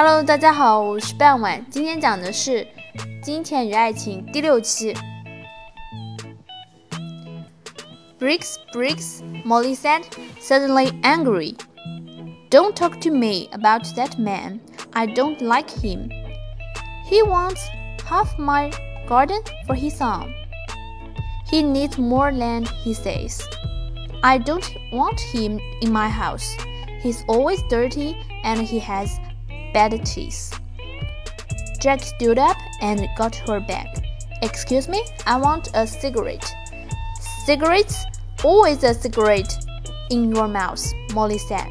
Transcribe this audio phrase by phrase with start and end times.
[0.00, 2.60] Hello，大家好，我是半晚，今天讲的是
[3.20, 4.94] 《金钱与爱情》第六期。
[8.20, 10.04] Briggs, Briggs, Molly said,
[10.40, 11.56] suddenly angry.
[12.48, 14.60] Don't talk to me about that man.
[14.92, 16.08] I don't like him.
[17.10, 17.58] He wants
[18.08, 18.70] half my
[19.08, 20.32] garden for his own.
[21.50, 23.42] He needs more land, he says.
[24.22, 26.54] I don't want him in my house.
[27.02, 29.18] He's always dirty and he has
[29.78, 30.58] bad teeth.
[31.78, 33.86] Jack stood up and got her bag.
[34.42, 36.52] Excuse me, I want a cigarette.
[37.44, 38.04] Cigarettes?
[38.42, 39.54] Always a cigarette
[40.10, 41.70] in your mouth, Molly said.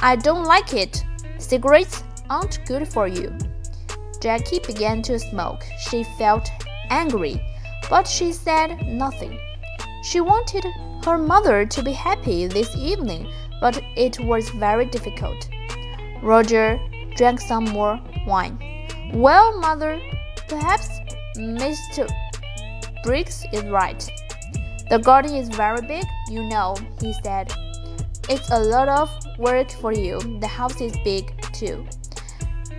[0.00, 1.04] I don't like it.
[1.38, 3.36] Cigarettes aren't good for you.
[4.20, 5.64] Jackie began to smoke.
[5.90, 6.48] She felt
[6.90, 7.42] angry,
[7.90, 9.36] but she said nothing.
[10.04, 10.64] She wanted
[11.04, 13.26] her mother to be happy this evening,
[13.60, 15.48] but it was very difficult.
[16.22, 16.78] Roger
[17.16, 18.58] drank some more wine.
[19.14, 20.00] Well, mother,
[20.48, 20.88] perhaps
[21.36, 22.08] Mr.
[23.04, 24.10] Briggs is right.
[24.90, 27.52] The garden is very big, you know, he said.
[28.28, 30.18] It's a lot of work for you.
[30.40, 31.86] The house is big, too.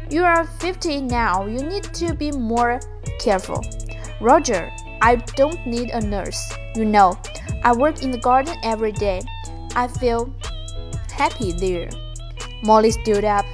[0.10, 1.46] You are 50 now.
[1.46, 2.80] You need to be more
[3.20, 3.64] careful.
[4.22, 6.54] Roger, I don't need a nurse.
[6.76, 7.18] You know,
[7.64, 9.22] I work in the garden every day.
[9.76, 10.34] I feel
[11.12, 11.90] happy there.
[12.64, 13.46] Molly stood up.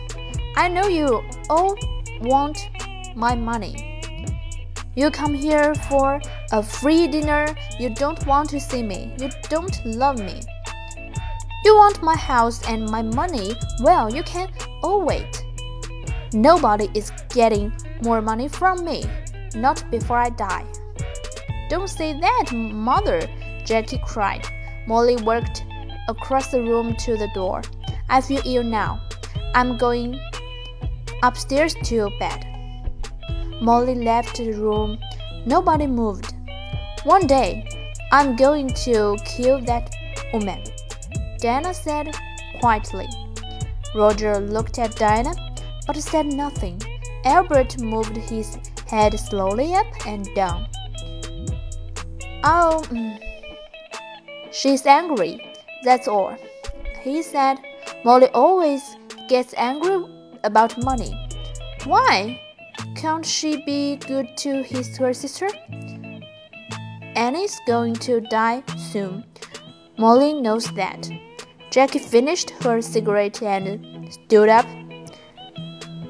[0.59, 1.73] I know you all
[2.19, 2.69] want
[3.15, 4.01] my money.
[4.93, 6.19] You come here for
[6.51, 7.45] a free dinner.
[7.79, 9.15] You don't want to see me.
[9.17, 10.41] You don't love me.
[11.63, 13.55] You want my house and my money.
[13.83, 14.51] Well, you can
[14.83, 15.45] all wait.
[16.33, 17.71] Nobody is getting
[18.03, 19.05] more money from me.
[19.55, 20.65] Not before I die.
[21.69, 23.21] Don't say that, mother,
[23.63, 24.45] Jackie cried.
[24.87, 25.63] Molly worked
[26.09, 27.61] across the room to the door.
[28.09, 28.99] I feel ill now.
[29.55, 30.19] I'm going
[31.23, 32.45] upstairs to bed.
[33.61, 34.97] Molly left the room.
[35.45, 36.33] Nobody moved.
[37.03, 37.67] One day,
[38.11, 39.93] I'm going to kill that
[40.33, 40.63] woman,
[41.39, 42.15] Diana said
[42.59, 43.07] quietly.
[43.95, 45.33] Roger looked at Diana,
[45.85, 46.81] but said nothing.
[47.25, 48.57] Albert moved his
[48.87, 50.67] head slowly up and down.
[52.43, 53.19] Oh, mm.
[54.51, 55.41] she's angry,
[55.83, 56.35] that's all,
[57.01, 57.57] he said.
[58.05, 58.95] Molly always
[59.27, 60.05] gets angry
[60.42, 61.12] about money.
[61.84, 62.40] Why?
[62.96, 65.48] Can't she be good to his her sister?
[67.16, 69.24] Annie's going to die soon.
[69.98, 71.08] Molly knows that.
[71.70, 74.66] Jackie finished her cigarette and stood up.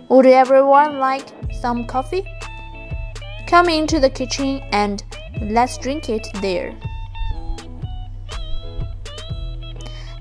[0.08, 1.26] Would everyone like
[1.60, 2.24] some coffee?
[3.46, 5.02] Come into the kitchen and
[5.40, 6.74] let's drink it there.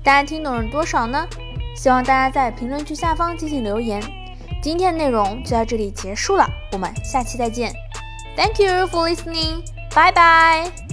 [0.02, 1.26] 大家听懂了多少呢？
[1.79, 4.03] 希望大家在评论区下方进行留言。
[4.61, 7.71] 今天的内容就到这里结束了，我们下期再见。
[8.35, 9.63] Thank you for listening.
[9.95, 10.88] 拜拜